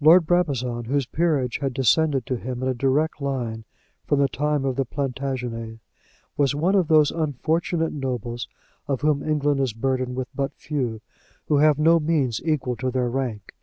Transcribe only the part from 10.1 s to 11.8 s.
with but few, who have